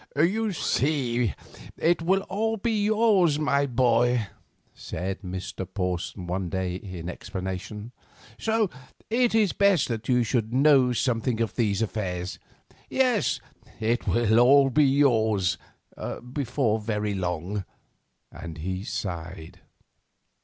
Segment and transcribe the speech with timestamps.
[0.15, 1.35] "You see,
[1.77, 4.29] it will all be yours, my boy,"
[4.73, 5.67] said Mr.
[5.71, 7.91] Porson one day, in explanation;
[8.39, 8.71] "so
[9.11, 12.39] it is best that you should know something of these affairs.
[12.89, 13.39] Yes,
[13.79, 15.59] it will all be yours,
[16.33, 17.63] before very long,"
[18.31, 19.59] and he sighed.